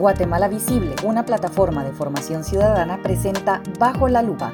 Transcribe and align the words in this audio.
Guatemala 0.00 0.48
Visible, 0.48 0.96
una 1.04 1.26
plataforma 1.26 1.84
de 1.84 1.92
formación 1.92 2.42
ciudadana, 2.42 3.02
presenta 3.02 3.62
Bajo 3.78 4.08
la 4.08 4.22
Lupa 4.22 4.50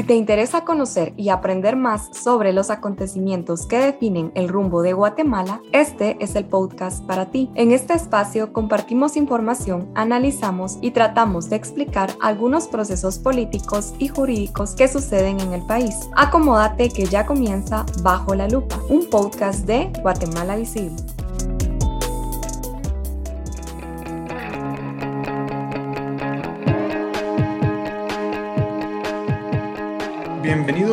Si 0.00 0.06
te 0.06 0.14
interesa 0.14 0.64
conocer 0.64 1.12
y 1.18 1.28
aprender 1.28 1.76
más 1.76 2.08
sobre 2.16 2.54
los 2.54 2.70
acontecimientos 2.70 3.66
que 3.66 3.76
definen 3.76 4.32
el 4.34 4.48
rumbo 4.48 4.80
de 4.80 4.94
Guatemala, 4.94 5.60
este 5.72 6.16
es 6.20 6.36
el 6.36 6.46
podcast 6.46 7.04
para 7.04 7.26
ti. 7.26 7.50
En 7.54 7.70
este 7.70 7.92
espacio 7.92 8.54
compartimos 8.54 9.18
información, 9.18 9.90
analizamos 9.94 10.78
y 10.80 10.92
tratamos 10.92 11.50
de 11.50 11.56
explicar 11.56 12.14
algunos 12.22 12.66
procesos 12.66 13.18
políticos 13.18 13.92
y 13.98 14.08
jurídicos 14.08 14.74
que 14.74 14.88
suceden 14.88 15.38
en 15.38 15.52
el 15.52 15.66
país. 15.66 15.94
Acomódate 16.16 16.88
que 16.88 17.04
ya 17.04 17.26
comienza 17.26 17.84
Bajo 18.02 18.34
la 18.34 18.48
Lupa, 18.48 18.80
un 18.88 19.04
podcast 19.04 19.66
de 19.66 19.92
Guatemala 20.00 20.56
Visible. 20.56 20.96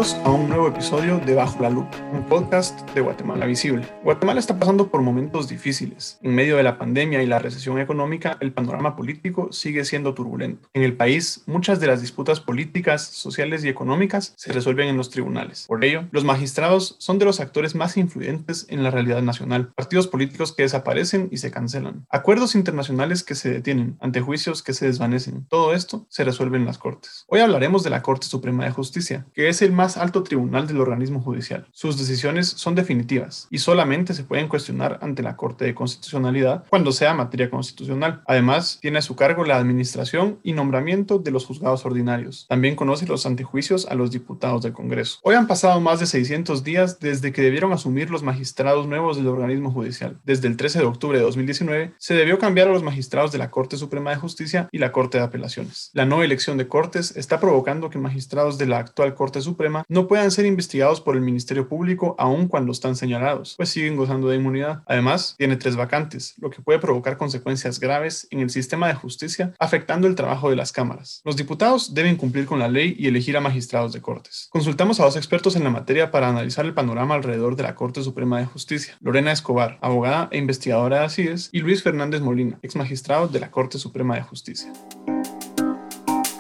Bienvenidos 0.08 0.34
a 0.34 0.42
un 0.42 0.48
nuevo 0.48 0.68
episodio 0.70 1.20
de 1.20 1.36
Bajo 1.36 1.62
la 1.62 1.70
Lupa, 1.70 1.98
un 2.14 2.24
podcast 2.28 2.90
de 2.92 3.02
Guatemala 3.02 3.46
Visible. 3.46 3.86
Guatemala 4.06 4.40
está 4.40 4.58
pasando 4.58 4.90
por 4.90 5.02
momentos 5.02 5.50
difíciles. 5.50 6.18
En 6.22 6.34
medio 6.34 6.56
de 6.56 6.64
la 6.64 6.78
pandemia 6.78 7.22
y 7.22 7.26
la 7.26 7.40
recesión 7.40 7.78
económica, 7.78 8.38
el 8.40 8.54
panorama 8.54 8.96
político 8.96 9.52
sigue 9.52 9.84
siendo 9.84 10.14
turbulento. 10.14 10.70
En 10.74 10.84
el 10.84 10.96
país, 10.96 11.44
muchas 11.46 11.82
de 11.82 11.88
las 11.88 12.00
disputas 12.00 12.40
políticas, 12.40 13.04
sociales 13.04 13.66
y 13.66 13.70
económicas 13.70 14.34
se 14.38 14.54
resuelven 14.54 14.88
en 14.88 14.96
los 14.96 15.10
tribunales. 15.10 15.66
Por 15.68 15.84
ello, 15.84 16.06
los 16.12 16.24
magistrados 16.24 16.96
son 17.00 17.20
de 17.20 17.26
los 17.26 17.42
actores 17.42 17.76
más 17.76 17.98
influyentes 17.98 18.66
en 18.70 18.84
la 18.84 18.92
realidad 18.92 19.22
nacional. 19.22 19.74
Partidos 19.76 20.08
políticos 20.08 20.54
que 20.54 20.64
desaparecen 20.64 21.28
y 21.34 21.38
se 21.38 21.52
cancelan. 21.52 22.06
Acuerdos 22.10 22.56
internacionales 22.56 23.24
que 23.24 23.36
se 23.36 23.52
detienen 23.52 23.98
ante 24.00 24.22
juicios 24.22 24.64
que 24.64 24.74
se 24.74 24.86
desvanecen. 24.86 25.46
Todo 25.50 25.74
esto 25.74 26.06
se 26.08 26.24
resuelve 26.24 26.58
en 26.58 26.66
las 26.66 26.78
Cortes. 26.78 27.26
Hoy 27.28 27.42
hablaremos 27.42 27.84
de 27.84 27.90
la 27.90 28.02
Corte 28.02 28.28
Suprema 28.28 28.64
de 28.64 28.72
Justicia, 28.72 29.26
que 29.34 29.50
es 29.50 29.62
el 29.62 29.74
más 29.74 29.97
alto 29.98 30.24
tribunal 30.24 30.68
del 30.68 30.80
organismo 30.80 31.22
judicial. 31.22 31.68
Sus 31.72 31.98
decisiones 31.98 32.48
son 32.48 32.76
definitivas 32.76 33.48
y 33.50 33.58
solamente 33.58 34.14
se 34.14 34.24
pueden 34.24 34.48
cuestionar 34.48 35.00
ante 35.02 35.24
la 35.24 35.36
Corte 35.36 35.66
de 35.66 35.76
Constitucionalidad 35.76 36.66
cuando 36.70 36.92
sea 36.92 37.14
materia 37.14 37.50
constitucional. 37.50 38.22
Además, 38.26 38.80
tiene 38.82 39.00
a 39.00 39.02
su 39.02 39.16
cargo 39.16 39.44
la 39.44 39.58
administración 39.58 40.40
y 40.44 40.54
nombramiento 40.54 41.20
de 41.20 41.32
los 41.32 41.46
juzgados 41.46 41.86
ordinarios. 41.86 42.46
También 42.48 42.76
conoce 42.76 43.06
los 43.06 43.26
antejuicios 43.26 43.88
a 43.88 43.96
los 43.96 44.12
diputados 44.12 44.64
del 44.64 44.74
Congreso. 44.74 45.20
Hoy 45.24 45.36
han 45.36 45.48
pasado 45.48 45.80
más 45.82 46.00
de 46.00 46.06
600 46.06 46.64
días 46.64 47.00
desde 47.00 47.32
que 47.32 47.42
debieron 47.42 47.74
asumir 47.74 48.10
los 48.10 48.24
magistrados 48.24 48.88
nuevos 48.88 49.18
del 49.18 49.28
organismo 49.28 49.72
judicial. 49.72 50.20
Desde 50.24 50.48
el 50.48 50.58
13 50.58 50.80
de 50.80 50.86
octubre 50.86 51.18
de 51.18 51.24
2019 51.24 51.94
se 51.98 52.14
debió 52.14 52.40
cambiar 52.40 52.68
a 52.68 52.72
los 52.72 52.84
magistrados 52.84 53.32
de 53.32 53.38
la 53.38 53.52
Corte 53.52 53.78
Suprema 53.78 54.12
de 54.12 54.18
Justicia 54.18 54.70
y 54.72 54.78
la 54.78 54.92
Corte 54.92 55.18
de 55.18 55.24
Apelaciones. 55.24 55.92
La 55.94 56.06
nueva 56.06 56.26
elección 56.26 56.58
de 56.58 56.68
cortes 56.68 57.16
está 57.16 57.40
provocando 57.40 57.90
que 57.90 57.98
magistrados 57.98 58.58
de 58.58 58.68
la 58.68 58.80
actual 58.80 59.16
Corte 59.16 59.42
Suprema 59.42 59.84
no 59.88 60.08
puedan 60.08 60.32
ser 60.32 60.46
investigados 60.46 61.02
por 61.02 61.16
el 61.16 61.22
Ministerio 61.22 61.68
Público 61.68 62.16
aun 62.18 62.48
cuando 62.48 62.72
están 62.72 62.96
señalados, 62.96 63.56
pues 63.58 63.70
siguen 63.70 63.96
gozando 63.96 64.28
de 64.28 64.36
inmunidad. 64.36 64.84
Además, 64.86 65.36
tiene 65.38 65.56
tres 65.56 65.76
vacantes, 65.76 66.36
lo 66.38 66.50
que 66.50 66.62
puede 66.62 66.80
provocar 66.80 67.18
consecuencias 67.18 67.80
graves 67.80 68.28
en 68.32 68.40
el 68.40 68.50
sistema 68.50 68.88
de 68.88 68.96
justicia, 68.96 69.54
afectando 69.60 70.08
el 70.08 70.16
trabajo 70.16 70.50
de 70.50 70.56
las 70.56 70.72
cámaras. 70.72 71.22
Los 71.24 71.38
diputados 71.38 71.94
deben 71.94 72.16
cumplir 72.16 72.46
con 72.46 72.60
la 72.60 72.68
ley 72.68 72.96
y 72.98 73.08
elegir 73.08 73.38
a 73.38 73.42
magistrados 73.42 73.94
de 73.94 74.02
cortes. 74.02 74.48
Consultamos 74.50 75.00
a 75.00 75.04
dos 75.04 75.16
expertos 75.16 75.56
en 75.56 75.64
la 75.64 75.70
materia 75.70 76.12
para 76.12 76.30
analizar 76.30 76.66
el 76.66 76.74
panorama 76.74 77.16
alrededor 77.16 77.56
de 77.56 77.64
la 77.64 77.76
Corte 77.76 78.04
Suprema 78.04 78.40
de 78.40 78.46
Justicia. 78.46 78.98
Lorena 79.00 79.32
Escobar, 79.32 79.78
abogada 79.82 80.30
e 80.32 80.38
investigadora 80.38 81.00
de 81.00 81.06
ACIDES, 81.06 81.50
y 81.52 81.60
Luis 81.60 81.84
Fernández 81.84 82.22
Molina, 82.22 82.60
ex 82.62 82.76
magistrado 82.76 83.28
de 83.28 83.40
la 83.40 83.52
Corte 83.52 83.78
Suprema 83.78 84.16
de 84.16 84.22
Justicia. 84.22 84.72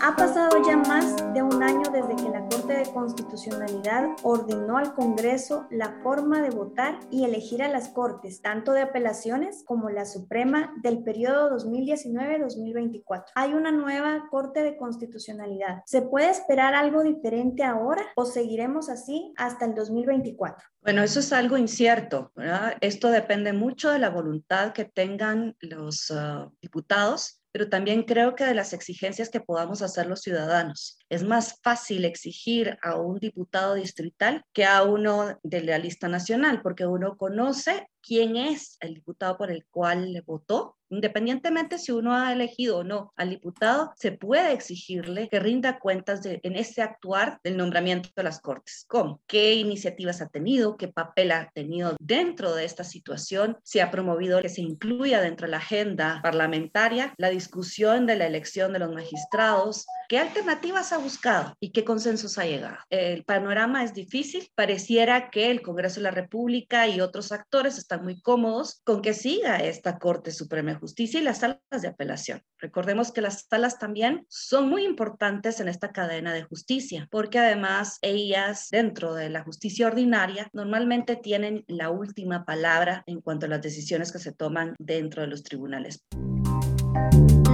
Ha 0.01 0.15
pasado 0.15 0.61
ya 0.65 0.77
más 0.77 0.96
Constitucionalidad 3.47 4.09
ordenó 4.23 4.77
al 4.77 4.93
Congreso 4.93 5.67
la 5.71 5.99
forma 6.03 6.41
de 6.41 6.49
votar 6.49 6.99
y 7.11 7.23
elegir 7.23 7.63
a 7.63 7.69
las 7.69 7.89
Cortes, 7.89 8.41
tanto 8.41 8.73
de 8.73 8.81
apelaciones 8.81 9.63
como 9.65 9.89
la 9.89 10.05
Suprema 10.05 10.73
del 10.83 11.03
periodo 11.03 11.49
2019-2024. 11.57 13.25
Hay 13.35 13.53
una 13.53 13.71
nueva 13.71 14.27
Corte 14.29 14.63
de 14.63 14.75
Constitucionalidad. 14.75 15.81
¿Se 15.85 16.01
puede 16.01 16.29
esperar 16.29 16.73
algo 16.73 17.03
diferente 17.03 17.63
ahora 17.63 18.03
o 18.15 18.25
seguiremos 18.25 18.89
así 18.89 19.33
hasta 19.37 19.65
el 19.65 19.75
2024? 19.75 20.67
Bueno, 20.81 21.03
eso 21.03 21.19
es 21.21 21.31
algo 21.31 21.57
incierto. 21.57 22.31
¿verdad? 22.35 22.73
Esto 22.81 23.09
depende 23.09 23.53
mucho 23.53 23.89
de 23.91 23.99
la 23.99 24.09
voluntad 24.09 24.73
que 24.73 24.85
tengan 24.85 25.55
los 25.61 26.09
uh, 26.09 26.51
diputados 26.61 27.41
pero 27.57 27.69
también 27.69 28.03
creo 28.03 28.35
que 28.35 28.43
de 28.43 28.53
las 28.53 28.71
exigencias 28.71 29.29
que 29.29 29.39
podamos 29.39 29.81
hacer 29.81 30.05
los 30.05 30.21
ciudadanos. 30.21 30.99
Es 31.09 31.23
más 31.23 31.59
fácil 31.63 32.05
exigir 32.05 32.77
a 32.83 32.97
un 32.97 33.17
diputado 33.17 33.73
distrital 33.73 34.43
que 34.53 34.63
a 34.63 34.83
uno 34.83 35.39
de 35.41 35.63
la 35.63 35.79
lista 35.79 36.07
nacional, 36.07 36.61
porque 36.61 36.85
uno 36.85 37.17
conoce 37.17 37.89
quién 37.99 38.35
es 38.35 38.77
el 38.79 38.93
diputado 38.93 39.39
por 39.39 39.49
el 39.49 39.65
cual 39.71 40.13
le 40.13 40.21
votó. 40.21 40.76
Independientemente 40.89 41.77
si 41.77 41.91
uno 41.91 42.15
ha 42.15 42.31
elegido 42.31 42.77
o 42.77 42.83
no 42.83 43.13
al 43.15 43.29
diputado, 43.29 43.93
se 43.95 44.11
puede 44.11 44.53
exigirle 44.53 45.27
que 45.29 45.39
rinda 45.39 45.79
cuentas 45.79 46.21
en 46.25 46.55
ese 46.55 46.81
actuar 46.81 47.39
del 47.43 47.57
nombramiento 47.57 48.09
de 48.15 48.23
las 48.23 48.39
Cortes. 48.39 48.85
¿Cómo? 48.87 49.21
¿Qué 49.27 49.55
iniciativas 49.55 50.21
ha 50.21 50.29
tenido? 50.29 50.77
¿Qué 50.77 50.87
papel 50.87 51.31
ha 51.31 51.49
tenido 51.53 51.95
dentro 51.99 52.53
de 52.53 52.65
esta 52.65 52.83
situación? 52.83 53.57
¿Se 53.63 53.81
ha 53.81 53.91
promovido 53.91 54.41
que 54.41 54.49
se 54.49 54.61
incluya 54.61 55.21
dentro 55.21 55.47
de 55.47 55.51
la 55.51 55.57
agenda 55.57 56.19
parlamentaria 56.23 57.13
la 57.17 57.29
discusión 57.29 58.05
de 58.05 58.15
la 58.15 58.27
elección 58.27 58.73
de 58.73 58.79
los 58.79 58.91
magistrados? 58.91 59.85
¿Qué 60.09 60.19
alternativas 60.19 60.93
ha 60.93 60.97
buscado 60.97 61.53
y 61.59 61.71
qué 61.71 61.83
consensos 61.83 62.37
ha 62.37 62.45
llegado? 62.45 62.77
El 62.89 63.25
panorama 63.25 63.83
es 63.83 63.93
difícil. 63.93 64.49
Pareciera 64.55 65.29
que 65.29 65.51
el 65.51 65.61
Congreso 65.61 65.95
de 65.95 66.03
la 66.03 66.11
República 66.11 66.87
y 66.87 67.01
otros 67.01 67.33
actores 67.33 67.77
están 67.77 68.03
muy 68.03 68.21
cómodos 68.21 68.81
con 68.85 69.01
que 69.01 69.13
siga 69.13 69.57
esta 69.57 69.99
Corte 69.99 70.31
Suprema 70.31 70.76
Justicia 70.77 71.19
y 71.19 71.23
las 71.23 71.39
salas 71.39 71.59
de 71.81 71.87
apelación. 71.87 72.41
Recordemos 72.59 73.11
que 73.11 73.21
las 73.21 73.45
salas 73.49 73.79
también 73.79 74.25
son 74.29 74.69
muy 74.69 74.85
importantes 74.85 75.59
en 75.59 75.67
esta 75.67 75.91
cadena 75.91 76.33
de 76.33 76.43
justicia, 76.43 77.07
porque 77.11 77.39
además 77.39 77.99
ellas 78.01 78.67
dentro 78.71 79.13
de 79.13 79.29
la 79.29 79.43
justicia 79.43 79.87
ordinaria 79.87 80.49
normalmente 80.53 81.15
tienen 81.15 81.63
la 81.67 81.89
última 81.89 82.45
palabra 82.45 83.03
en 83.07 83.21
cuanto 83.21 83.45
a 83.45 83.49
las 83.49 83.61
decisiones 83.61 84.11
que 84.11 84.19
se 84.19 84.33
toman 84.33 84.75
dentro 84.79 85.21
de 85.21 85.27
los 85.27 85.43
tribunales. 85.43 86.03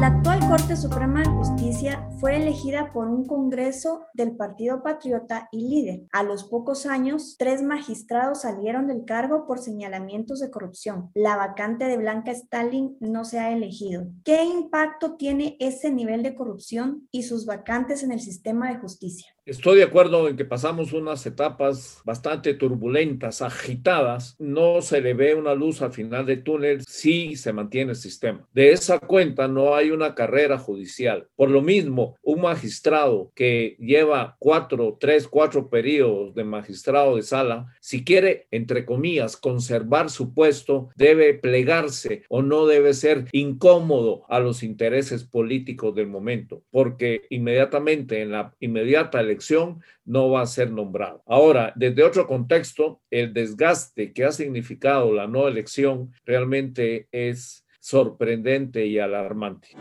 La 0.04 0.10
actual 0.10 0.42
Corte 0.50 0.76
Suprema 0.76 1.22
de 1.22 1.30
Justicia 1.30 2.10
fue 2.20 2.36
elegida 2.36 2.92
por 2.92 3.08
un 3.08 3.26
Congreso 3.26 4.06
del 4.14 4.36
Partido 4.36 4.84
Patriota 4.84 5.48
y 5.50 5.70
líder. 5.70 6.02
A 6.12 6.24
los 6.24 6.44
pocos 6.44 6.86
años, 6.86 7.38
tres 7.40 7.62
magistrados 7.64 8.42
salieron 8.42 8.88
del 8.88 9.06
cargo 9.06 9.48
por 9.48 9.60
señalamientos 9.60 10.42
de 10.42 10.52
corrupción. 10.52 11.10
La 11.14 11.38
vacante 11.38 11.86
de 11.86 11.96
Blanca 11.96 12.32
Stalin 12.32 12.98
no 13.00 13.24
se 13.24 13.40
ha 13.40 13.54
elegido. 13.54 14.08
¿Qué 14.26 14.44
impacto 14.44 15.16
tiene 15.16 15.56
ese 15.62 15.90
nivel 15.90 16.22
de 16.22 16.36
corrupción 16.36 17.08
y 17.10 17.24
sus 17.24 17.46
vacantes 17.46 18.04
en 18.04 18.12
el 18.12 18.20
sistema 18.20 18.74
de 18.74 18.80
justicia? 18.80 19.34
Estoy 19.46 19.80
de 19.80 19.84
acuerdo 19.84 20.30
en 20.30 20.38
que 20.38 20.46
pasamos 20.46 20.94
unas 20.94 21.26
etapas 21.26 22.02
bastante 22.06 22.54
turbulentas, 22.54 23.42
agitadas. 23.42 24.38
No 24.40 24.82
se 24.82 25.02
le 25.02 25.14
ve 25.14 25.36
una 25.36 25.54
luz 25.54 25.82
al 25.82 25.92
final 25.92 26.26
del 26.26 26.44
túnel 26.44 26.82
si 26.88 27.36
se 27.36 27.52
mantiene 27.52 27.92
el 27.92 27.98
sistema. 27.98 28.48
De 28.54 28.72
esa 28.72 29.00
cuenta 29.00 29.50
no 29.50 29.76
hay 29.76 29.92
una 29.94 30.16
carrera 30.16 30.58
judicial. 30.58 31.28
Por 31.36 31.50
lo 31.50 31.62
mismo, 31.62 32.16
un 32.22 32.42
magistrado 32.42 33.32
que 33.36 33.76
lleva 33.80 34.36
cuatro, 34.40 34.98
tres, 35.00 35.28
cuatro 35.28 35.70
periodos 35.70 36.36
de 36.36 36.44
magistrado 36.44 37.16
de 37.16 37.24
sala, 37.24 37.68
si 37.80 38.04
quiere, 38.04 38.48
entre 38.52 38.86
comillas, 38.86 39.38
conservar 39.38 40.10
su 40.10 40.34
puesto, 40.34 40.90
debe 40.96 41.34
plegarse 41.34 42.24
o 42.30 42.42
no 42.42 42.66
debe 42.66 42.94
ser 42.94 43.26
incómodo 43.32 44.26
a 44.30 44.40
los 44.40 44.64
intereses 44.64 45.24
políticos 45.24 45.96
del 45.96 46.08
momento, 46.08 46.64
porque 46.72 47.24
inmediatamente 47.30 48.22
en 48.22 48.32
la 48.32 48.54
inmediata 48.60 49.20
elección 49.20 49.82
no 50.06 50.30
va 50.30 50.42
a 50.42 50.48
ser 50.48 50.72
nombrado. 50.72 51.24
Ahora, 51.26 51.74
desde 51.76 52.04
otro 52.04 52.28
contexto, 52.28 53.02
el 53.10 53.34
desgaste 53.34 54.14
que 54.14 54.26
ha 54.26 54.32
significado 54.32 55.14
la 55.14 55.28
no 55.28 55.48
elección 55.48 56.12
realmente 56.26 57.08
es 57.12 57.66
sorprendente 57.84 58.86
y 58.86 58.98
alarmante. 58.98 59.76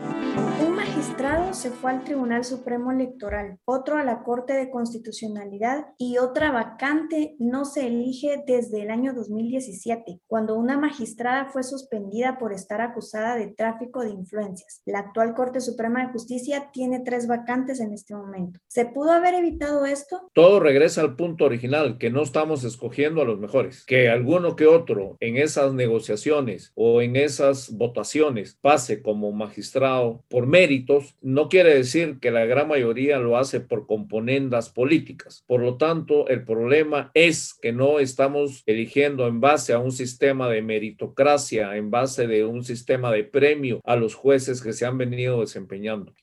Magistrado 1.13 1.53
se 1.53 1.69
fue 1.69 1.91
al 1.91 2.03
Tribunal 2.03 2.43
Supremo 2.43 2.91
Electoral, 2.91 3.59
otro 3.65 3.97
a 3.97 4.03
la 4.03 4.23
Corte 4.23 4.53
de 4.53 4.71
Constitucionalidad 4.71 5.85
y 5.99 6.17
otra 6.17 6.51
vacante 6.51 7.35
no 7.37 7.65
se 7.65 7.85
elige 7.85 8.43
desde 8.47 8.81
el 8.81 8.89
año 8.89 9.13
2017, 9.13 10.21
cuando 10.25 10.55
una 10.55 10.75
magistrada 10.79 11.45
fue 11.51 11.61
suspendida 11.61 12.39
por 12.39 12.51
estar 12.51 12.81
acusada 12.81 13.35
de 13.35 13.45
tráfico 13.45 14.01
de 14.01 14.09
influencias. 14.09 14.81
La 14.87 14.99
actual 14.99 15.35
Corte 15.35 15.61
Suprema 15.61 16.03
de 16.03 16.11
Justicia 16.11 16.71
tiene 16.73 17.01
tres 17.01 17.27
vacantes 17.27 17.79
en 17.79 17.93
este 17.93 18.15
momento. 18.15 18.59
¿Se 18.67 18.87
pudo 18.87 19.11
haber 19.11 19.35
evitado 19.35 19.85
esto? 19.85 20.31
Todo 20.33 20.59
regresa 20.59 21.01
al 21.01 21.15
punto 21.15 21.45
original, 21.45 21.99
que 21.99 22.09
no 22.09 22.23
estamos 22.23 22.63
escogiendo 22.63 23.21
a 23.21 23.25
los 23.25 23.37
mejores, 23.39 23.85
que 23.85 24.09
alguno 24.09 24.55
que 24.55 24.65
otro 24.65 25.17
en 25.19 25.37
esas 25.37 25.75
negociaciones 25.75 26.71
o 26.73 27.03
en 27.03 27.17
esas 27.17 27.71
votaciones 27.71 28.57
pase 28.59 29.03
como 29.03 29.31
magistrado 29.31 30.23
por 30.27 30.47
méritos, 30.47 31.02
no 31.21 31.49
quiere 31.49 31.73
decir 31.73 32.19
que 32.19 32.31
la 32.31 32.45
gran 32.45 32.67
mayoría 32.67 33.17
lo 33.19 33.37
hace 33.37 33.59
por 33.59 33.87
componendas 33.87 34.69
políticas. 34.69 35.43
Por 35.47 35.61
lo 35.61 35.77
tanto, 35.77 36.27
el 36.27 36.43
problema 36.43 37.11
es 37.13 37.53
que 37.53 37.71
no 37.71 37.99
estamos 37.99 38.63
eligiendo 38.65 39.27
en 39.27 39.41
base 39.41 39.73
a 39.73 39.79
un 39.79 39.91
sistema 39.91 40.49
de 40.49 40.61
meritocracia, 40.61 41.75
en 41.75 41.91
base 41.91 42.27
de 42.27 42.45
un 42.45 42.63
sistema 42.63 43.11
de 43.11 43.23
premio 43.23 43.81
a 43.83 43.95
los 43.95 44.15
jueces 44.15 44.61
que 44.61 44.73
se 44.73 44.85
han 44.85 44.97
venido 44.97 45.41
desempeñando. 45.41 46.13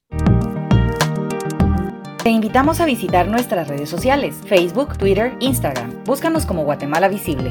Te 2.23 2.29
invitamos 2.29 2.81
a 2.81 2.87
visitar 2.87 3.29
nuestras 3.29 3.69
redes 3.69 3.89
sociales, 3.89 4.37
Facebook, 4.45 4.99
Twitter, 4.99 5.33
Instagram. 5.41 6.05
Búscanos 6.05 6.45
como 6.45 6.65
Guatemala 6.65 7.09
Visible. 7.09 7.51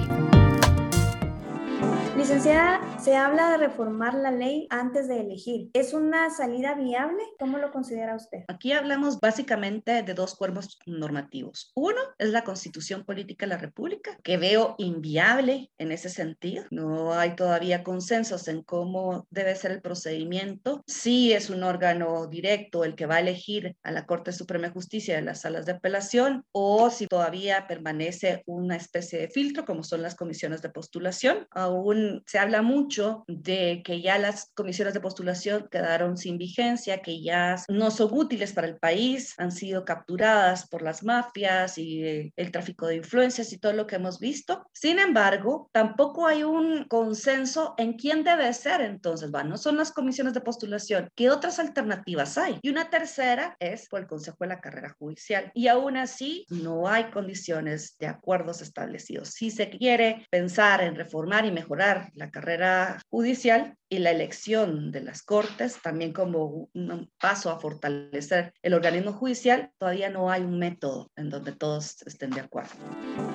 Licenciada, 2.30 2.80
se 3.00 3.16
habla 3.16 3.50
de 3.50 3.58
reformar 3.58 4.14
la 4.14 4.30
ley 4.30 4.68
antes 4.70 5.08
de 5.08 5.20
elegir. 5.20 5.72
¿Es 5.74 5.96
una 5.96 6.30
salida 6.30 6.76
viable? 6.76 7.24
¿Cómo 7.40 7.58
lo 7.58 7.72
considera 7.72 8.16
usted? 8.16 8.44
Aquí 8.48 8.72
hablamos 8.72 9.20
básicamente 9.20 10.04
de 10.04 10.14
dos 10.14 10.36
cuerpos 10.36 10.78
normativos. 10.86 11.72
Uno 11.74 11.98
es 12.20 12.30
la 12.30 12.44
Constitución 12.44 13.04
Política 13.04 13.48
de 13.48 13.50
la 13.50 13.58
República, 13.58 14.16
que 14.24 14.38
veo 14.38 14.76
inviable 14.78 15.72
en 15.80 15.92
ese 15.92 16.10
sentido. 16.10 16.66
No 16.70 17.14
hay 17.14 17.36
todavía 17.36 17.84
consensos 17.84 18.48
en 18.48 18.62
cómo 18.62 19.26
debe 19.32 19.56
ser 19.56 19.72
el 19.72 19.82
procedimiento. 19.82 20.84
Si 20.86 21.34
es 21.34 21.50
un 21.50 21.64
órgano 21.64 22.28
directo 22.28 22.84
el 22.84 22.94
que 22.94 23.08
va 23.08 23.16
a 23.16 23.22
elegir 23.22 23.76
a 23.82 23.92
la 23.92 24.06
Corte 24.06 24.34
Suprema 24.34 24.68
de 24.68 24.74
Justicia 24.74 25.16
de 25.16 25.24
las 25.24 25.42
salas 25.42 25.66
de 25.66 25.72
apelación 25.72 26.46
o 26.52 26.92
si 26.92 27.08
todavía 27.08 27.66
permanece 27.66 28.44
una 28.46 28.76
especie 28.76 29.18
de 29.18 29.30
filtro 29.30 29.66
como 29.66 29.84
son 29.84 30.04
las 30.04 30.14
comisiones 30.14 30.62
de 30.62 30.70
postulación. 30.70 31.48
Aún 31.50 32.19
se 32.26 32.40
habla 32.40 32.62
mucho 32.62 33.24
de 33.28 33.82
que 33.84 34.02
ya 34.02 34.18
las 34.18 34.52
comisiones 34.54 34.94
de 34.94 35.00
postulación 35.00 35.68
quedaron 35.72 36.18
sin 36.18 36.38
vigencia, 36.38 37.02
que 37.02 37.22
ya 37.22 37.56
no 37.68 37.92
son 37.92 38.10
útiles 38.12 38.54
para 38.54 38.68
el 38.68 38.78
país, 38.78 39.36
han 39.38 39.52
sido 39.52 39.86
capturadas 39.86 40.68
por 40.68 40.82
las 40.82 41.04
mafias 41.04 41.78
y 41.78 42.04
eh, 42.04 42.34
el 42.36 42.52
tráfico 42.52 42.88
de 42.88 42.98
influencias 42.98 43.52
y 43.54 43.58
todo 43.58 43.74
lo 43.74 43.88
que 43.88 43.96
hemos 43.96 44.20
visto. 44.20 44.66
Sin 44.74 45.00
embargo, 45.00 45.70
tampoco 45.72 46.28
hay 46.28 46.44
un 46.44 46.86
consenso 46.86 47.76
en 47.78 47.94
quién 47.94 48.24
debe 48.24 48.52
ser 48.54 48.82
entonces, 48.82 49.32
¿va? 49.34 49.44
no 49.44 49.58
son 49.58 49.78
las 49.78 49.92
comisiones 49.92 50.34
de 50.34 50.42
postulación, 50.42 51.10
¿qué 51.16 51.30
otras 51.30 51.60
alternativas 51.60 52.38
hay? 52.38 52.60
Y 52.62 52.70
una 52.70 52.90
tercera 52.90 53.56
es 53.60 53.88
por 53.88 54.02
el 54.02 54.08
Consejo 54.08 54.38
de 54.42 54.48
la 54.48 54.62
Carrera 54.62 54.96
Judicial. 54.98 55.52
Y 55.54 55.68
aún 55.68 55.98
así, 55.98 56.46
no 56.50 56.88
hay 56.88 57.06
condiciones 57.06 57.98
de 58.00 58.08
acuerdos 58.08 58.62
establecidos. 58.62 59.30
Si 59.30 59.52
se 59.52 59.70
quiere 59.70 60.26
pensar 60.30 60.82
en 60.82 60.96
reformar 60.96 61.46
y 61.46 61.52
mejorar 61.52 62.09
la 62.16 62.32
carrera 62.32 63.00
judicial 63.10 63.76
y 63.90 64.00
la 64.00 64.12
elección 64.12 64.92
de 64.92 65.02
las 65.02 65.24
cortes, 65.24 65.82
también 65.82 66.14
como 66.14 66.70
un 66.74 67.12
paso 67.20 67.50
a 67.50 67.60
fortalecer 67.60 68.54
el 68.62 68.76
organismo 68.76 69.14
judicial, 69.14 69.72
todavía 69.78 70.10
no 70.10 70.30
hay 70.32 70.42
un 70.42 70.60
método 70.60 71.12
en 71.16 71.30
donde 71.30 71.54
todos 71.54 72.04
estén 72.04 72.30
de 72.30 72.42
acuerdo. 72.42 72.72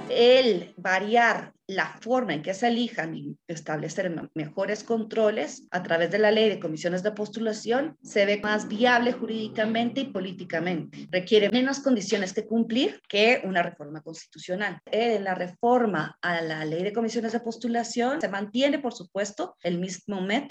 El 0.09 0.73
variar 0.77 1.53
la 1.67 1.97
forma 2.01 2.35
en 2.35 2.43
que 2.43 2.53
se 2.53 2.69
elijan 2.69 3.15
y 3.15 3.39
establecer 3.49 4.15
mejores 4.35 4.85
controles 4.85 5.67
a 5.71 5.83
través 5.83 6.11
de 6.11 6.19
la 6.19 6.31
ley 6.31 6.51
de 6.51 6.61
comisiones 6.61 7.03
de 7.03 7.13
postulación 7.13 7.97
se 8.03 8.27
ve 8.27 8.39
más 8.43 8.69
viable 8.69 9.13
jurídicamente 9.13 10.03
y 10.03 10.13
políticamente. 10.13 11.09
Requiere 11.11 11.49
menos 11.51 11.81
condiciones 11.81 12.35
que 12.35 12.47
cumplir 12.47 13.01
que 13.09 13.41
una 13.45 13.63
reforma 13.63 14.03
constitucional. 14.03 14.79
En 14.91 15.25
la 15.25 15.35
reforma 15.35 16.19
a 16.21 16.43
la 16.43 16.67
ley 16.67 16.83
de 16.83 16.93
comisiones 16.93 17.33
de 17.33 17.41
postulación 17.41 18.21
se 18.21 18.29
mantiene, 18.29 18.79
por 18.79 18.93
supuesto, 18.93 19.57
el 19.63 19.79
mismo 19.79 20.21
método 20.21 20.44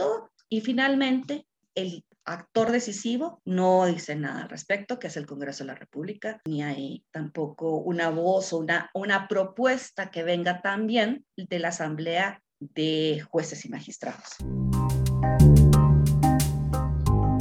y 0.50 0.62
finalmente 0.62 1.46
el 1.76 2.04
actor 2.26 2.72
decisivo 2.72 3.42
no 3.46 3.86
dice 3.86 4.16
nada 4.16 4.44
al 4.44 4.50
respecto, 4.50 4.98
que 4.98 5.08
es 5.08 5.18
el 5.18 5.26
Congreso 5.26 5.64
de 5.64 5.68
la 5.68 5.76
República, 5.76 6.42
ni 6.46 6.64
hay 6.64 7.04
tampoco 7.12 7.78
una 7.78 8.10
voz 8.10 8.54
o 8.54 8.60
una, 8.60 8.90
una 8.94 9.28
propuesta 9.28 10.10
que 10.10 10.24
venga 10.24 10.62
también 10.62 11.26
de 11.36 11.60
la 11.60 11.70
Asamblea 11.70 12.42
de 12.60 13.24
Jueces 13.30 13.66
y 13.66 13.70
Magistrados. 13.70 14.38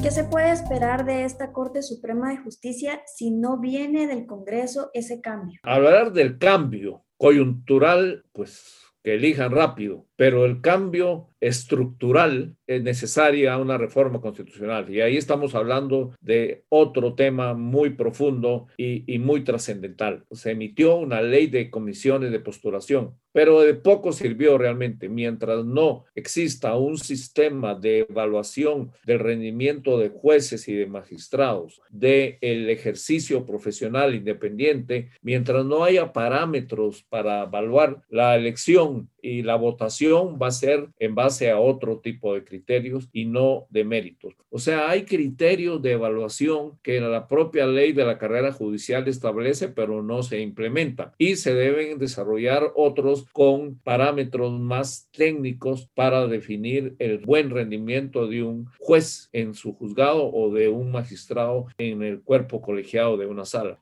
¿Qué 0.02 0.10
se 0.10 0.25
puede 0.25 0.50
esperar 0.50 1.05
de 1.05 1.25
esta 1.25 1.52
Corte 1.52 1.81
Suprema 1.81 2.31
de 2.31 2.38
Justicia 2.38 3.02
si 3.06 3.31
no 3.31 3.58
viene 3.58 4.08
del 4.08 4.26
Congreso 4.26 4.90
ese 4.94 5.20
cambio? 5.20 5.60
Hablar 5.62 6.12
del 6.12 6.38
cambio 6.38 7.05
coyuntural, 7.16 8.25
pues 8.32 8.82
que 9.05 9.14
elijan 9.14 9.52
rápido, 9.52 10.06
pero 10.16 10.44
el 10.44 10.60
cambio 10.60 11.31
estructural 11.43 12.55
es 12.69 12.83
necesaria 12.85 13.59
una 13.59 13.77
reforma 13.77 14.21
constitucional. 14.21 14.89
Y 14.89 15.00
ahí 15.00 15.17
estamos 15.17 15.56
hablando 15.56 16.15
de 16.21 16.65
otro 16.69 17.15
tema 17.15 17.53
muy 17.55 17.91
profundo 17.91 18.69
y, 18.77 19.12
y 19.12 19.19
muy 19.19 19.43
trascendental. 19.43 20.25
Se 20.31 20.53
emitió 20.53 20.94
una 20.94 21.21
ley 21.21 21.49
de 21.49 21.69
comisiones 21.69 22.31
de 22.31 22.39
postulación, 22.39 23.17
pero 23.33 23.61
de 23.61 23.75
poco 23.75 24.12
sirvió 24.12 24.56
realmente. 24.56 25.09
Mientras 25.09 25.65
no 25.65 26.05
exista 26.15 26.77
un 26.77 26.97
sistema 26.97 27.75
de 27.75 28.06
evaluación 28.09 28.93
del 29.05 29.19
rendimiento 29.19 29.99
de 29.99 30.11
jueces 30.11 30.69
y 30.69 30.75
de 30.75 30.87
magistrados, 30.87 31.81
del 31.91 32.39
el 32.41 32.71
ejercicio 32.71 33.44
profesional 33.44 34.15
independiente, 34.15 35.11
mientras 35.23 35.65
no 35.65 35.83
haya 35.83 36.12
parámetros 36.12 37.03
para 37.09 37.44
evaluar 37.44 38.03
la 38.09 38.37
elección 38.37 39.09
y 39.21 39.43
la 39.43 39.56
votación 39.56 40.39
va 40.41 40.49
a 40.49 40.53
ser 40.53 40.89
en 40.99 41.15
base 41.15 41.31
a 41.40 41.58
otro 41.58 41.99
tipo 41.99 42.34
de 42.34 42.44
criterios 42.44 43.08
y 43.12 43.25
no 43.25 43.67
de 43.70 43.84
méritos. 43.84 44.34
O 44.50 44.58
sea, 44.58 44.90
hay 44.90 45.05
criterios 45.05 45.81
de 45.81 45.93
evaluación 45.93 46.79
que 46.82 47.00
la 47.00 47.26
propia 47.26 47.67
ley 47.67 47.93
de 47.93 48.05
la 48.05 48.19
carrera 48.19 48.52
judicial 48.52 49.08
establece, 49.08 49.69
pero 49.69 50.02
no 50.02 50.23
se 50.23 50.40
implementa 50.40 51.14
y 51.19 51.37
se 51.37 51.55
deben 51.55 51.99
desarrollar 51.99 52.73
otros 52.75 53.25
con 53.32 53.79
parámetros 53.79 54.58
más 54.61 55.08
técnicos 55.17 55.88
para 55.94 56.26
definir 56.26 56.94
el 56.99 57.19
buen 57.19 57.50
rendimiento 57.50 58.26
de 58.26 58.43
un 58.43 58.67
juez 58.79 59.29
en 59.32 59.55
su 59.55 59.73
juzgado 59.75 60.31
o 60.32 60.52
de 60.52 60.69
un 60.69 60.93
magistrado 60.93 61.67
en 61.79 62.02
el 62.02 62.20
cuerpo 62.20 62.61
colegiado 62.61 63.17
de 63.17 63.26
una 63.26 63.44
sala 63.44 63.79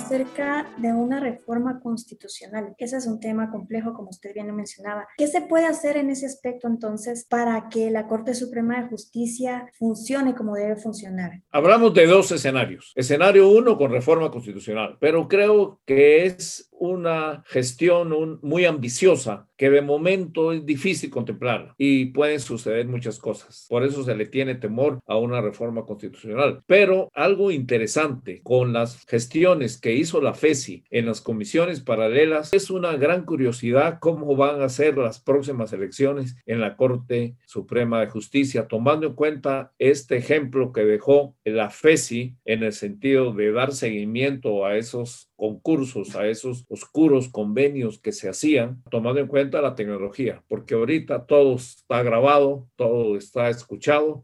acerca 0.00 0.66
de 0.78 0.92
una 0.92 1.20
reforma 1.20 1.80
constitucional. 1.80 2.74
Ese 2.78 2.96
es 2.96 3.06
un 3.06 3.20
tema 3.20 3.50
complejo, 3.50 3.92
como 3.92 4.08
usted 4.08 4.32
bien 4.32 4.48
lo 4.48 4.54
mencionaba. 4.54 5.06
¿Qué 5.16 5.26
se 5.26 5.42
puede 5.42 5.66
hacer 5.66 5.96
en 5.96 6.10
ese 6.10 6.26
aspecto 6.26 6.68
entonces 6.68 7.26
para 7.28 7.68
que 7.68 7.90
la 7.90 8.06
Corte 8.06 8.34
Suprema 8.34 8.80
de 8.80 8.88
Justicia 8.88 9.70
funcione 9.78 10.34
como 10.34 10.54
debe 10.54 10.76
funcionar? 10.76 11.42
Hablamos 11.50 11.92
de 11.92 12.06
dos 12.06 12.32
escenarios. 12.32 12.92
Escenario 12.94 13.50
uno 13.50 13.76
con 13.76 13.90
reforma 13.90 14.30
constitucional, 14.30 14.96
pero 15.00 15.28
creo 15.28 15.80
que 15.84 16.24
es 16.24 16.70
una 16.72 17.44
gestión 17.46 18.40
muy 18.42 18.64
ambiciosa 18.64 19.49
que 19.60 19.68
de 19.68 19.82
momento 19.82 20.54
es 20.54 20.64
difícil 20.64 21.10
contemplar 21.10 21.74
y 21.76 22.06
pueden 22.06 22.40
suceder 22.40 22.88
muchas 22.88 23.18
cosas. 23.18 23.66
Por 23.68 23.84
eso 23.84 24.02
se 24.02 24.14
le 24.14 24.24
tiene 24.24 24.54
temor 24.54 25.00
a 25.06 25.18
una 25.18 25.42
reforma 25.42 25.84
constitucional. 25.84 26.62
Pero 26.66 27.10
algo 27.12 27.50
interesante 27.50 28.40
con 28.42 28.72
las 28.72 29.04
gestiones 29.04 29.78
que 29.78 29.92
hizo 29.92 30.22
la 30.22 30.32
FESI 30.32 30.84
en 30.88 31.04
las 31.04 31.20
comisiones 31.20 31.80
paralelas 31.80 32.54
es 32.54 32.70
una 32.70 32.96
gran 32.96 33.26
curiosidad 33.26 33.98
cómo 34.00 34.34
van 34.34 34.62
a 34.62 34.70
ser 34.70 34.96
las 34.96 35.20
próximas 35.20 35.74
elecciones 35.74 36.36
en 36.46 36.62
la 36.62 36.78
Corte 36.78 37.36
Suprema 37.44 38.00
de 38.00 38.08
Justicia, 38.08 38.66
tomando 38.66 39.08
en 39.08 39.14
cuenta 39.14 39.74
este 39.78 40.16
ejemplo 40.16 40.72
que 40.72 40.86
dejó 40.86 41.36
la 41.44 41.68
FESI 41.68 42.34
en 42.46 42.62
el 42.62 42.72
sentido 42.72 43.34
de 43.34 43.52
dar 43.52 43.72
seguimiento 43.74 44.64
a 44.64 44.78
esos 44.78 45.29
concursos, 45.40 46.16
a 46.16 46.28
esos 46.28 46.66
oscuros 46.68 47.30
convenios 47.30 47.98
que 47.98 48.12
se 48.12 48.28
hacían, 48.28 48.82
tomando 48.90 49.20
en 49.20 49.26
cuenta 49.26 49.62
la 49.62 49.74
tecnología, 49.74 50.44
porque 50.48 50.74
ahorita 50.74 51.24
todo 51.24 51.54
está 51.54 52.02
grabado, 52.02 52.68
todo 52.76 53.16
está 53.16 53.48
escuchado. 53.48 54.22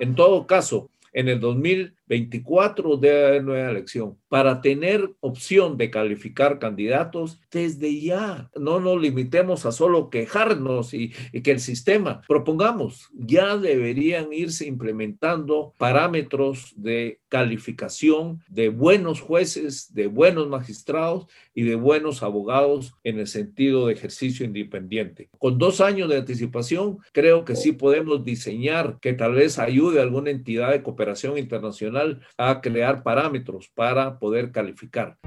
En 0.00 0.16
todo 0.16 0.48
caso, 0.48 0.90
en 1.12 1.28
el 1.28 1.38
2000 1.38 1.94
24 2.14 2.96
de 2.96 3.42
nueva 3.42 3.70
elección 3.70 4.16
para 4.28 4.60
tener 4.60 5.10
opción 5.20 5.76
de 5.76 5.90
calificar 5.90 6.60
candidatos 6.60 7.40
desde 7.50 8.00
ya. 8.00 8.50
No 8.56 8.78
nos 8.78 9.00
limitemos 9.00 9.66
a 9.66 9.72
solo 9.72 10.10
quejarnos 10.10 10.94
y, 10.94 11.12
y 11.32 11.42
que 11.42 11.50
el 11.52 11.60
sistema 11.60 12.22
propongamos. 12.28 13.10
Ya 13.14 13.56
deberían 13.56 14.32
irse 14.32 14.66
implementando 14.66 15.74
parámetros 15.76 16.72
de 16.76 17.20
calificación 17.28 18.42
de 18.48 18.68
buenos 18.68 19.20
jueces, 19.20 19.92
de 19.92 20.06
buenos 20.06 20.48
magistrados 20.48 21.26
y 21.52 21.62
de 21.62 21.74
buenos 21.74 22.22
abogados 22.22 22.94
en 23.02 23.18
el 23.18 23.26
sentido 23.26 23.86
de 23.86 23.94
ejercicio 23.94 24.46
independiente. 24.46 25.30
Con 25.38 25.58
dos 25.58 25.80
años 25.80 26.08
de 26.08 26.18
anticipación, 26.18 26.98
creo 27.12 27.44
que 27.44 27.56
sí 27.56 27.72
podemos 27.72 28.24
diseñar 28.24 28.98
que 29.00 29.14
tal 29.14 29.34
vez 29.34 29.58
ayude 29.58 29.98
a 29.98 30.02
alguna 30.04 30.30
entidad 30.30 30.70
de 30.70 30.82
cooperación 30.84 31.36
internacional 31.38 32.03
a 32.38 32.60
crear 32.60 33.02
parámetros 33.02 33.70
para 33.74 34.18
poder 34.18 34.52
calificar. 34.52 35.18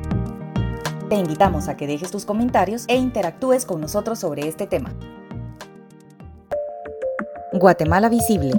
Te 1.09 1.15
invitamos 1.15 1.69
a 1.69 1.77
que 1.77 1.87
dejes 1.87 2.11
tus 2.11 2.25
comentarios 2.25 2.85
e 2.87 2.95
interactúes 2.95 3.65
con 3.65 3.79
nosotros 3.79 4.19
sobre 4.19 4.47
este 4.47 4.67
tema. 4.67 4.93
Guatemala 7.53 8.09
Visible 8.09 8.53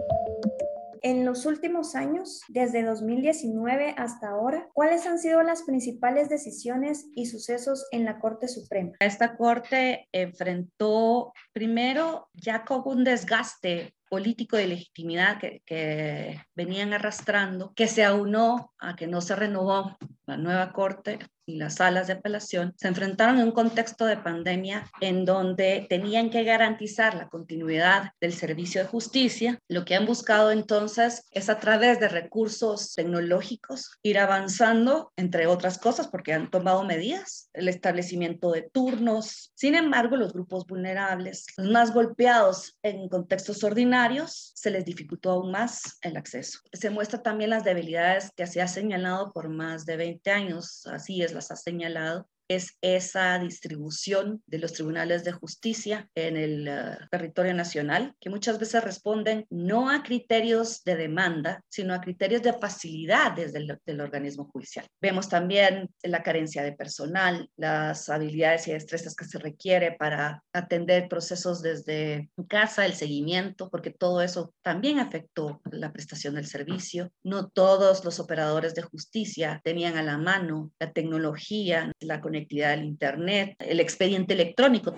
en 1.03 1.25
los 1.25 1.47
últimos 1.47 1.95
años, 1.95 2.43
desde 2.49 2.83
2019 2.83 3.95
hasta 3.97 4.29
ahora, 4.29 4.69
¿cuáles 4.73 5.07
han 5.07 5.19
sido 5.19 5.43
las 5.43 5.63
principales 5.63 6.29
decisiones 6.29 7.07
y 7.15 7.27
sucesos 7.27 7.87
en 7.93 8.05
la 8.05 8.19
Corte 8.19 8.49
Suprema? 8.49 8.93
Esta 9.01 9.37
Corte 9.37 10.09
enfrentó 10.13 11.33
primero 11.53 12.29
ya 12.35 12.65
con 12.65 12.83
un 12.85 13.05
desgaste 13.05 13.95
político 14.09 14.57
de 14.57 14.67
legitimidad 14.67 15.39
que, 15.39 16.41
venían 16.55 16.93
arrastrando, 16.93 17.73
que 17.75 17.89
se 17.89 18.05
aunó 18.05 18.73
a 18.79 18.97
que 18.97 19.07
no 19.07 19.21
se 19.21 19.37
renovó 19.37 19.97
la 20.29 20.37
nueva 20.37 20.73
Corte 20.73 21.19
y 21.47 21.57
las 21.57 21.77
salas 21.77 22.07
de 22.07 22.13
apelación, 22.13 22.75
se 22.77 22.89
enfrentaron 22.89 23.39
en 23.39 23.47
un 23.47 23.53
contexto 23.53 24.05
de 24.05 24.19
pandemia 24.19 24.85
en 25.01 25.25
donde 25.25 25.87
tenían 25.89 26.29
que 26.29 26.45
garantizar 26.45 27.15
la 27.15 27.31
continuidad 27.31 28.13
del 28.21 28.35
servicio 28.35 28.83
de 28.83 28.89
justicia. 28.89 29.59
Lo 29.67 29.87
que 29.87 29.95
han 29.95 30.05
buscado 30.05 30.51
entonces 30.51 31.27
es 31.31 31.49
a 31.49 31.59
través 31.59 32.01
de 32.01 32.09
recursos 32.09 32.93
tecnológicos 32.95 33.93
ir 34.03 34.19
avanzando, 34.19 35.11
entre 35.17 35.47
otras 35.47 35.79
cosas, 35.79 36.09
porque 36.09 36.35
han 36.35 36.51
tomado 36.51 36.85
medidas, 36.85 37.49
el 37.55 37.69
establecimiento 37.69 38.53
de 38.53 38.69
turnos. 38.71 39.51
Sin 39.55 39.75
embargo, 39.75 40.17
los 40.17 40.35
grupos 40.35 40.67
vulnerables, 40.67 41.47
los 41.57 41.71
más 41.71 41.95
golpeados 41.95 42.77
en 42.83 43.09
contextos 43.09 43.65
ordinarios, 43.65 44.53
se 44.55 44.71
les 44.71 44.85
dificultó 44.85 45.31
aún 45.31 45.51
más 45.51 45.97
el 46.03 46.19
acceso. 46.19 46.59
Se 46.75 46.91
muestra 46.91 47.23
también 47.23 47.49
las 47.49 47.65
debilidades 47.65 48.33
que 48.37 48.47
se 48.47 48.61
ha 48.61 48.69
señalado 48.69 49.33
por 49.33 49.49
más 49.49 49.87
de 49.87 49.97
20 49.97 50.18
años, 50.27 50.87
así 50.87 51.23
es 51.23 51.33
las 51.33 51.51
ha 51.51 51.57
señalado, 51.57 52.29
es 52.49 52.79
esa 52.81 53.39
distribución 53.39 54.43
de 54.47 54.59
los 54.59 54.73
tribunales 54.73 55.23
de 55.23 55.33
justicia 55.33 56.09
en 56.15 56.37
el 56.37 56.67
eh, 56.67 56.97
territorio 57.11 57.55
nacional, 57.55 58.15
que 58.21 58.31
muchas 58.31 58.59
veces 58.59 58.83
responden 58.83 59.47
no 59.51 59.91
a 59.91 60.03
criterios 60.03 60.83
de 60.85 60.97
demanda, 60.97 61.63
sino 61.69 61.95
a 61.95 62.01
criterios 62.01 62.43
de 62.43 62.55
facilidad 62.55 63.33
desde 63.33 63.59
el 63.59 63.79
del 63.85 64.01
organismo 64.01 64.49
judicial. 64.51 64.87
Vemos 65.01 65.29
también 65.29 65.91
la 66.03 66.23
carencia 66.23 66.63
de 66.63 66.73
personal, 66.73 67.51
las 67.57 68.09
habilidades 68.09 68.67
y 68.67 68.73
destrezas 68.73 69.15
que 69.15 69.27
se 69.27 69.39
requiere 69.39 69.93
para 69.93 70.43
atender 70.53 71.09
procesos 71.09 71.61
desde 71.63 72.31
casa, 72.49 72.87
el 72.87 72.95
seguimiento, 72.95 73.69
porque 73.71 73.91
todo 73.91 74.23
eso 74.23 74.55
también 74.63 74.99
afectó 74.99 75.61
la 75.71 75.93
prestación 75.93 76.35
del 76.35 76.47
servicio. 76.47 77.13
No 77.23 77.49
todos 77.49 78.05
los 78.05 78.21
operadores 78.21 78.75
de 78.75 78.83
justicia 78.83 79.61
tenían 79.65 79.97
a 79.97 80.03
la 80.03 80.17
mano 80.17 80.73
la 80.79 80.93
tecnología, 80.93 81.93
la 82.01 82.21
conexión 82.21 82.38
conectividad 82.39 82.71
del 82.71 82.85
Internet, 82.85 83.57
el 83.59 83.81
expediente 83.81 84.35
electrónico, 84.35 84.95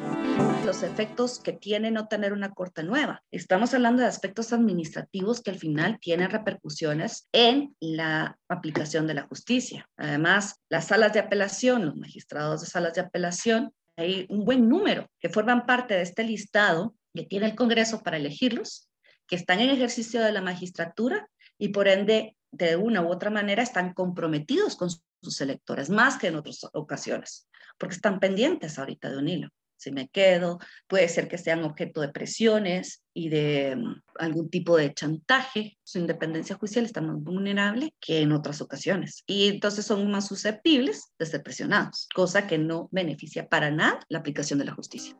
los 0.66 0.82
efectos 0.82 1.38
que 1.38 1.54
tiene 1.54 1.90
no 1.90 2.06
tener 2.06 2.34
una 2.34 2.50
corte 2.50 2.82
nueva. 2.82 3.22
Estamos 3.30 3.72
hablando 3.72 4.02
de 4.02 4.08
aspectos 4.08 4.52
administrativos 4.52 5.40
que 5.40 5.50
al 5.50 5.58
final 5.58 5.98
tienen 6.00 6.30
repercusiones 6.30 7.28
en 7.32 7.74
la 7.80 8.38
aplicación 8.48 9.06
de 9.06 9.14
la 9.14 9.22
justicia. 9.22 9.88
Además, 9.96 10.56
las 10.68 10.88
salas 10.88 11.14
de 11.14 11.20
apelación, 11.20 11.86
los 11.86 11.96
magistrados 11.96 12.60
de 12.60 12.66
salas 12.66 12.92
de 12.94 13.00
apelación, 13.00 13.72
hay 13.96 14.26
un 14.28 14.44
buen 14.44 14.68
número 14.68 15.08
que 15.18 15.30
forman 15.30 15.64
parte 15.64 15.94
de 15.94 16.02
este 16.02 16.24
listado 16.24 16.94
que 17.14 17.24
tiene 17.24 17.46
el 17.46 17.54
Congreso 17.54 18.02
para 18.02 18.18
elegirlos, 18.18 18.90
que 19.26 19.36
están 19.36 19.60
en 19.60 19.70
ejercicio 19.70 20.20
de 20.20 20.32
la 20.32 20.42
magistratura 20.42 21.26
y 21.56 21.68
por 21.68 21.88
ende 21.88 22.36
de 22.52 22.76
una 22.76 23.02
u 23.02 23.08
otra 23.08 23.30
manera 23.30 23.62
están 23.62 23.94
comprometidos 23.94 24.76
con 24.76 24.90
sus 24.90 25.40
electores, 25.40 25.90
más 25.90 26.18
que 26.18 26.28
en 26.28 26.36
otras 26.36 26.60
ocasiones, 26.72 27.48
porque 27.78 27.94
están 27.94 28.20
pendientes 28.20 28.78
ahorita 28.78 29.10
de 29.10 29.18
un 29.18 29.28
hilo. 29.28 29.48
Si 29.80 29.90
me 29.92 30.08
quedo, 30.08 30.58
puede 30.86 31.08
ser 31.08 31.26
que 31.26 31.38
sean 31.38 31.64
objeto 31.64 32.02
de 32.02 32.10
presiones 32.10 33.02
y 33.14 33.30
de 33.30 33.76
mm, 33.76 34.02
algún 34.16 34.50
tipo 34.50 34.76
de 34.76 34.92
chantaje. 34.92 35.78
Su 35.82 35.98
independencia 35.98 36.56
judicial 36.56 36.84
está 36.84 37.00
más 37.00 37.16
vulnerable 37.16 37.94
que 37.98 38.20
en 38.20 38.32
otras 38.32 38.60
ocasiones. 38.60 39.24
Y 39.26 39.48
entonces 39.48 39.86
son 39.86 40.10
más 40.10 40.28
susceptibles 40.28 41.12
de 41.18 41.24
ser 41.24 41.42
presionados, 41.42 42.08
cosa 42.14 42.46
que 42.46 42.58
no 42.58 42.90
beneficia 42.92 43.48
para 43.48 43.70
nada 43.70 44.00
la 44.10 44.18
aplicación 44.18 44.58
de 44.58 44.66
la 44.66 44.74
justicia. 44.74 45.16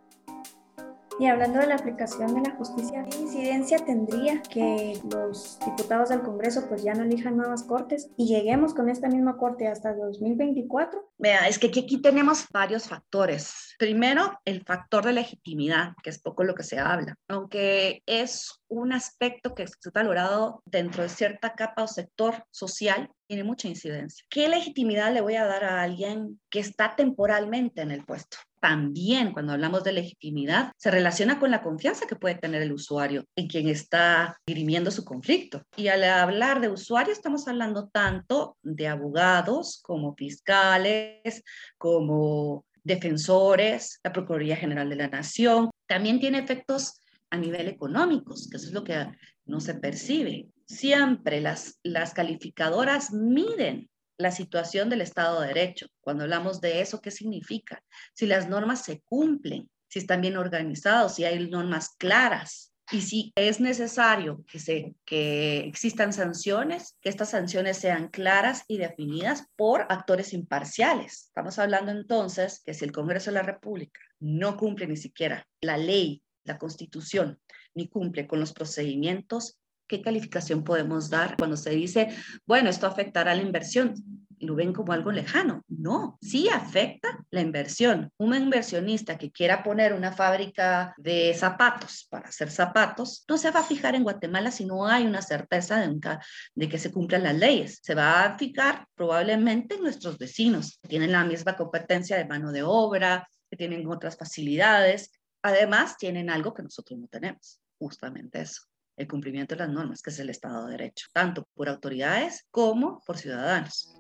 Y 1.21 1.27
hablando 1.27 1.59
de 1.59 1.67
la 1.67 1.75
aplicación 1.75 2.35
de 2.35 2.49
la 2.49 2.57
justicia, 2.57 3.05
¿qué 3.05 3.19
incidencia 3.19 3.77
tendría 3.85 4.41
que 4.41 4.99
los 5.13 5.59
diputados 5.67 6.09
del 6.09 6.23
Congreso 6.23 6.67
pues 6.67 6.83
ya 6.83 6.95
no 6.95 7.05
elijan 7.05 7.37
nuevas 7.37 7.63
cortes 7.65 8.09
y 8.17 8.27
lleguemos 8.27 8.73
con 8.73 8.89
esta 8.89 9.07
misma 9.07 9.37
corte 9.37 9.69
hasta 9.69 9.93
2024? 9.93 11.13
Vea, 11.19 11.47
es 11.47 11.59
que 11.59 11.67
aquí 11.67 12.01
tenemos 12.01 12.47
varios 12.51 12.89
factores. 12.89 13.70
Primero, 13.81 14.39
el 14.45 14.63
factor 14.63 15.07
de 15.07 15.15
legitimidad, 15.15 15.95
que 16.03 16.11
es 16.11 16.21
poco 16.21 16.45
lo 16.45 16.55
que 16.55 16.65
se 16.65 16.79
habla, 16.79 17.15
aunque 17.29 18.03
es 18.05 18.61
un 18.69 18.93
aspecto 18.93 19.55
que 19.55 19.63
está 19.63 19.91
valorado 19.95 20.63
dentro 20.67 21.03
de 21.03 21.09
cierta 21.09 21.55
capa 21.55 21.85
o 21.85 21.89
sector 21.89 22.45
social, 22.51 23.11
tiene 23.27 23.43
mucha 23.43 23.69
incidencia. 23.69 24.23
¿Qué 24.29 24.51
legitimidad 24.51 25.15
le 25.15 25.23
voy 25.23 25.37
a 25.37 25.47
dar 25.47 25.65
a 25.65 25.81
alguien 25.81 26.39
que 26.51 26.61
está 26.61 26.95
temporalmente 26.95 27.81
en 27.81 27.91
el 27.91 28.05
puesto? 28.05 28.37
también 28.61 29.33
cuando 29.33 29.55
hablamos 29.55 29.83
de 29.85 29.93
legitimidad 29.93 30.73
se 30.77 30.91
relaciona 30.91 31.41
con 31.41 31.51
la 31.51 31.63
confianza 31.63 32.07
que 32.07 32.17
puede 32.17 32.35
tener 32.35 32.63
el 32.63 32.73
usuario 32.73 33.25
en 33.35 33.49
quien 33.49 33.69
está 33.69 34.37
dirimiendo 34.47 34.91
su 34.91 35.05
conflicto. 35.05 35.63
Y 35.77 35.89
al 35.89 36.05
hablar 36.05 36.61
de 36.61 36.69
usuario 36.69 37.13
estamos 37.13 37.49
hablando 37.49 37.89
tanto 37.89 38.59
de 38.63 38.87
abogados 38.87 39.81
como 39.83 40.15
fiscales, 40.15 41.43
como 41.79 42.65
defensores, 42.85 44.01
la 44.03 44.13
Procuraduría 44.13 44.57
General 44.57 44.89
de 44.89 44.97
la 44.97 45.09
Nación. 45.09 45.71
También 45.87 46.21
tiene 46.21 46.39
efectos 46.39 47.01
a 47.31 47.37
nivel 47.37 47.69
económicos, 47.69 48.49
que 48.51 48.57
eso 48.57 48.67
es 48.67 48.73
lo 48.73 48.85
que 48.85 49.07
no 49.45 49.61
se 49.61 49.75
percibe. 49.75 50.49
Siempre 50.67 51.41
las, 51.41 51.79
las 51.83 52.15
calificadoras 52.15 53.13
miden 53.13 53.89
la 54.19 54.31
situación 54.31 54.91
del 54.91 55.01
Estado 55.01 55.41
de 55.41 55.49
Derecho. 55.49 55.87
Cuando 56.01 56.25
hablamos 56.25 56.61
de 56.61 56.81
eso, 56.81 57.01
¿qué 57.01 57.11
significa? 57.11 57.83
Si 58.15 58.27
las 58.27 58.49
normas 58.49 58.85
se 58.85 59.01
cumplen, 59.01 59.69
si 59.89 59.99
están 59.99 60.21
bien 60.21 60.37
organizados, 60.37 61.15
si 61.15 61.25
hay 61.25 61.49
normas 61.49 61.91
claras 61.99 62.70
y 62.93 63.03
si 63.03 63.33
es 63.37 63.61
necesario 63.61 64.45
que, 64.49 64.59
se, 64.59 64.95
que 65.05 65.61
existan 65.61 66.13
sanciones, 66.13 66.97
que 67.01 67.09
estas 67.09 67.31
sanciones 67.31 67.77
sean 67.77 68.09
claras 68.09 68.65
y 68.69 68.79
definidas 68.79 69.47
por 69.57 69.87
actores 69.89 70.33
imparciales. 70.33 71.27
Estamos 71.27 71.59
hablando 71.59 71.93
entonces 71.93 72.63
que 72.65 72.75
si 72.75 72.85
el 72.85 72.93
Congreso 72.93 73.31
de 73.31 73.37
la 73.37 73.43
República 73.43 74.01
no 74.19 74.57
cumple 74.57 74.87
ni 74.87 74.97
siquiera 74.97 75.47
la 75.61 75.77
ley, 75.77 76.23
la 76.45 76.59
constitución, 76.59 77.39
ni 77.75 77.89
cumple 77.89 78.27
con 78.27 78.41
los 78.41 78.53
procedimientos, 78.53 79.59
¿qué 79.87 80.03
calificación 80.03 80.65
podemos 80.65 81.11
dar 81.11 81.37
cuando 81.37 81.57
se 81.57 81.71
dice, 81.71 82.09
bueno, 82.47 82.71
esto 82.71 82.87
afectará 82.87 83.35
la 83.35 83.43
inversión? 83.43 83.95
lo 84.41 84.55
ven 84.55 84.73
como 84.73 84.93
algo 84.93 85.13
lejano. 85.13 85.65
No, 85.69 86.19
sí 86.21 86.49
afecta 86.49 87.20
la 87.31 87.41
inversión. 87.41 88.13
Un 88.19 88.35
inversionista 88.35 89.17
que 89.17 89.31
quiera 89.31 89.63
poner 89.63 89.93
una 89.93 90.13
fábrica 90.13 90.95
de 90.97 91.35
zapatos 91.35 92.07
para 92.11 92.29
hacer 92.29 92.51
zapatos, 92.51 93.25
no 93.29 93.39
se 93.39 93.51
va 93.51 93.61
a 93.61 93.65
fijar 93.65 93.95
en 93.95 94.03
Guatemala 94.03 94.51
si 94.51 94.65
no 94.65 94.87
hay 94.87 95.07
una 95.07 95.23
certeza 95.23 95.81
de, 95.81 96.19
de 96.55 96.69
que 96.69 96.79
se 96.79 96.91
cumplan 96.91 97.23
las 97.23 97.37
leyes. 97.37 97.79
Se 97.83 97.95
va 97.95 98.25
a 98.25 98.39
fijar 98.39 98.87
probablemente 98.95 99.77
en 99.77 99.83
nuestros 99.83 100.19
vecinos, 100.19 100.79
que 100.83 100.89
tienen 100.89 101.13
la 101.13 101.25
misma 101.25 101.57
competencia 101.57 102.17
de 102.17 102.27
mano 102.27 102.53
de 102.53 102.63
obra, 102.63 103.29
que 103.49 103.57
tienen 103.57 103.87
otras 103.89 104.17
facilidades. 104.17 105.13
Además, 105.43 105.97
tienen 105.97 106.31
algo 106.31 106.53
que 106.53 106.63
nosotros 106.63 106.99
no 106.99 107.07
tenemos, 107.09 107.61
justamente 107.79 108.43
eso 108.43 108.63
el 108.97 109.09
cumplimiento 109.09 109.55
de 109.55 109.61
las 109.61 109.71
normas, 109.71 110.03
que 110.03 110.11
es 110.11 110.19
el 110.19 110.29
Estado 110.29 110.67
de 110.67 110.73
Derecho, 110.73 111.07
tanto 111.15 111.49
por 111.55 111.71
autoridades 111.71 112.47
como 112.51 113.01
por 113.07 113.17
ciudadanos. 113.17 113.95